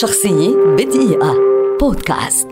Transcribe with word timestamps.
شخصية 0.00 0.56
بدقيقة. 0.78 1.34
بودكاست. 1.80 2.48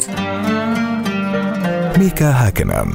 ميكا 1.99 2.31
هاكنن 2.31 2.95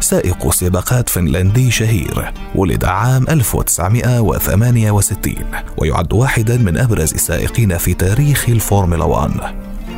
سائق 0.00 0.52
سباقات 0.52 1.08
فنلندي 1.08 1.70
شهير 1.70 2.32
ولد 2.54 2.84
عام 2.84 3.26
1968 3.28 5.34
ويعد 5.76 6.12
واحدا 6.12 6.56
من 6.56 6.78
أبرز 6.78 7.14
السائقين 7.14 7.78
في 7.78 7.94
تاريخ 7.94 8.48
الفورمولا 8.48 9.04
1 9.04 9.30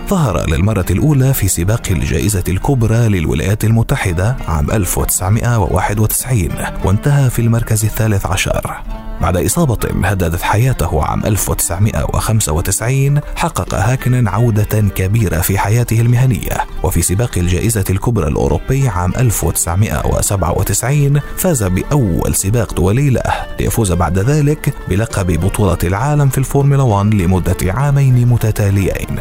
ظهر 0.08 0.50
للمرة 0.50 0.86
الأولى 0.90 1.34
في 1.34 1.48
سباق 1.48 1.82
الجائزة 1.90 2.44
الكبرى 2.48 3.08
للولايات 3.08 3.64
المتحدة 3.64 4.36
عام 4.48 4.70
1991 4.70 6.48
وانتهى 6.84 7.30
في 7.30 7.38
المركز 7.38 7.84
الثالث 7.84 8.26
عشر. 8.26 8.76
بعد 9.20 9.36
إصابة 9.36 9.78
هددت 10.04 10.42
حياته 10.42 11.04
عام 11.04 11.24
1995 11.24 13.20
حقق 13.36 13.74
هاكنن 13.74 14.28
عودة 14.28 14.80
كبيرة 14.80 15.40
في 15.40 15.58
حياته 15.58 16.00
المهنية. 16.00 16.66
وفي 16.82 17.02
سباق 17.02 17.38
الجائزة 17.38 17.84
الكبرى 17.90 18.28
الأوروبي 18.28 18.88
عام 18.88 19.12
1997 19.18 21.20
فاز 21.36 21.64
بأول 21.64 22.34
سباق 22.34 22.74
دولي 22.74 23.10
له. 23.10 23.22
ليفوز 23.60 23.92
بعد 23.92 24.18
ذلك 24.18 24.74
بلقب 24.88 25.40
بطولة 25.40 25.78
العالم 25.84 26.28
في 26.28 26.38
الفورمولا 26.38 26.82
1 26.82 27.14
لمدة 27.14 27.72
عامين 27.72 28.28
متتاليين. 28.28 29.18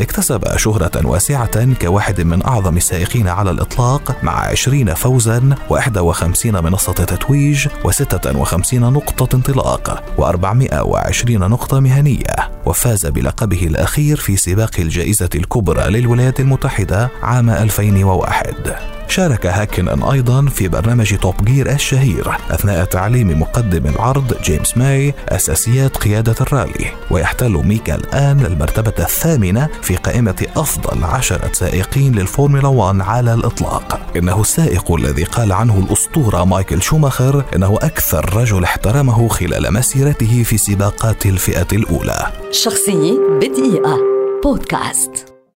اكتسب 0.00 0.56
شهرة 0.56 1.06
واسعة 1.06 1.74
كواحد 1.74 2.20
من 2.20 2.44
أعظم 2.44 2.76
السائقين 2.76 3.28
على 3.28 3.50
الإطلاق 3.50 4.16
مع 4.22 4.32
20 4.32 4.94
فوزا 4.94 5.54
و51 5.70 6.46
منصة 6.46 6.92
تتويج 6.92 7.68
و56 7.68 8.74
نقطة 8.74 9.36
انطلاق 9.36 10.04
و420 10.18 11.30
نقطة 11.30 11.80
مهنية 11.80 12.36
وفاز 12.66 13.06
بلقبه 13.06 13.66
الأخير 13.66 14.16
في 14.16 14.36
سباق 14.36 14.70
الجائزة 14.78 15.30
الكبرى 15.34 15.90
للولايات 15.90 16.40
المتحدة 16.40 17.10
عام 17.22 17.50
2001 17.50 18.95
شارك 19.08 19.46
هاكنن 19.46 20.02
أيضا 20.02 20.46
في 20.46 20.68
برنامج 20.68 21.14
Top 21.14 21.44
Gear 21.44 21.72
الشهير 21.72 22.36
أثناء 22.50 22.84
تعليم 22.84 23.40
مقدم 23.40 23.86
العرض 23.86 24.34
جيمس 24.42 24.76
ماي 24.76 25.14
أساسيات 25.28 25.96
قيادة 25.96 26.34
الرالي. 26.40 26.86
ويحتل 27.10 27.52
ميكا 27.52 27.94
الآن 27.94 28.46
المرتبة 28.46 28.94
الثامنة 28.98 29.68
في 29.82 29.96
قائمة 29.96 30.46
أفضل 30.56 31.04
عشرة 31.04 31.52
سائقين 31.52 32.12
للفورمولا 32.14 32.68
1 32.68 33.00
على 33.00 33.34
الإطلاق. 33.34 34.00
إنه 34.16 34.40
السائق 34.40 34.92
الذي 34.92 35.24
قال 35.24 35.52
عنه 35.52 35.78
الأسطورة 35.78 36.44
مايكل 36.44 36.82
شوماخر 36.82 37.44
إنه 37.56 37.78
أكثر 37.82 38.36
رجل 38.36 38.64
احترمه 38.64 39.28
خلال 39.28 39.74
مسيرته 39.74 40.42
في 40.42 40.58
سباقات 40.58 41.26
الفئة 41.26 41.68
الأولى. 41.72 42.32
شخصية 42.50 43.12
بدقيقة. 43.40 43.98
بودكاست. 44.44 45.35